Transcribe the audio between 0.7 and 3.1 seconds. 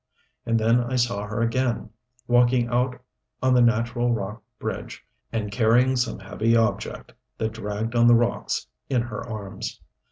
I saw her again, walking out